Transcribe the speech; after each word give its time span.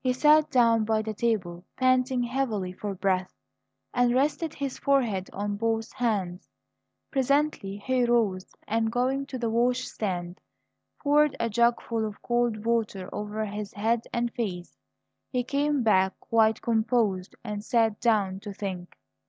He 0.00 0.12
sat 0.12 0.50
down 0.50 0.84
by 0.84 1.02
the 1.02 1.14
table, 1.14 1.64
panting 1.76 2.24
heavily 2.24 2.72
for 2.72 2.96
breath, 2.96 3.30
and 3.94 4.12
rested 4.12 4.54
his 4.54 4.76
forehead 4.76 5.30
on 5.32 5.54
both 5.54 5.92
hands. 5.92 6.50
Presently 7.12 7.76
he 7.76 8.04
rose, 8.04 8.56
and, 8.66 8.90
going 8.90 9.24
to 9.26 9.38
the 9.38 9.48
wash 9.50 9.84
stand, 9.86 10.40
poured 11.00 11.36
a 11.38 11.48
jugful 11.48 12.04
of 12.04 12.20
cold 12.22 12.64
water 12.64 13.08
over 13.12 13.44
his 13.44 13.72
head 13.74 14.00
and 14.12 14.32
face. 14.34 14.76
He 15.30 15.44
came 15.44 15.84
back 15.84 16.18
quite 16.18 16.60
composed, 16.60 17.36
and 17.44 17.62
sat 17.64 18.00
down 18.00 18.40
to 18.40 18.52
think. 18.52 18.98